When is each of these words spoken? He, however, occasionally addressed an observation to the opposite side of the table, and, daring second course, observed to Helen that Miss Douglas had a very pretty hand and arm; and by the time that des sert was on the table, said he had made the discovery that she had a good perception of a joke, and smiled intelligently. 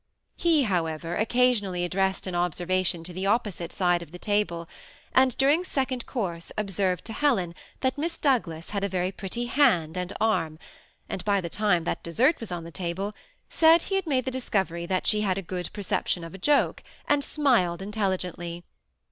He, 0.35 0.63
however, 0.63 1.15
occasionally 1.15 1.85
addressed 1.85 2.25
an 2.25 2.33
observation 2.33 3.03
to 3.03 3.13
the 3.13 3.27
opposite 3.27 3.71
side 3.71 4.01
of 4.01 4.11
the 4.11 4.17
table, 4.17 4.67
and, 5.13 5.37
daring 5.37 5.63
second 5.63 6.07
course, 6.07 6.51
observed 6.57 7.05
to 7.05 7.13
Helen 7.13 7.53
that 7.81 7.99
Miss 7.99 8.17
Douglas 8.17 8.71
had 8.71 8.83
a 8.83 8.89
very 8.89 9.11
pretty 9.11 9.45
hand 9.45 9.95
and 9.99 10.11
arm; 10.19 10.57
and 11.07 11.23
by 11.23 11.39
the 11.39 11.49
time 11.49 11.83
that 11.83 12.01
des 12.01 12.13
sert 12.13 12.39
was 12.39 12.51
on 12.51 12.63
the 12.63 12.71
table, 12.71 13.13
said 13.47 13.83
he 13.83 13.95
had 13.95 14.07
made 14.07 14.25
the 14.25 14.31
discovery 14.31 14.87
that 14.87 15.05
she 15.05 15.21
had 15.21 15.37
a 15.37 15.43
good 15.43 15.69
perception 15.71 16.23
of 16.23 16.33
a 16.33 16.39
joke, 16.39 16.81
and 17.07 17.23
smiled 17.23 17.79
intelligently. 17.79 18.63